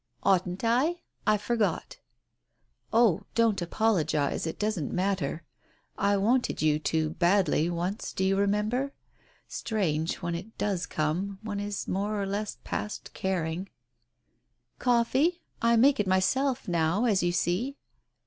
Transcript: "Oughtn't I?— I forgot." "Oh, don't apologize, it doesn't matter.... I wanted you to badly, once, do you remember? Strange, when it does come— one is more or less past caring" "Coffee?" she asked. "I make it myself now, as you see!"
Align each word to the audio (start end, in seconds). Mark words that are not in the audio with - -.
"Oughtn't 0.23 0.63
I?— 0.63 1.01
I 1.27 1.37
forgot." 1.37 1.99
"Oh, 2.91 3.21
don't 3.35 3.61
apologize, 3.61 4.47
it 4.47 4.57
doesn't 4.57 4.91
matter.... 4.91 5.43
I 5.95 6.17
wanted 6.17 6.59
you 6.59 6.79
to 6.79 7.11
badly, 7.11 7.69
once, 7.69 8.11
do 8.11 8.23
you 8.23 8.35
remember? 8.35 8.93
Strange, 9.47 10.15
when 10.15 10.33
it 10.33 10.57
does 10.57 10.87
come— 10.87 11.37
one 11.43 11.59
is 11.59 11.87
more 11.87 12.19
or 12.19 12.25
less 12.25 12.57
past 12.63 13.13
caring" 13.13 13.69
"Coffee?" 14.79 15.19
she 15.29 15.35
asked. 15.37 15.45
"I 15.61 15.75
make 15.75 15.99
it 15.99 16.07
myself 16.07 16.67
now, 16.67 17.05
as 17.05 17.21
you 17.21 17.31
see!" 17.31 17.77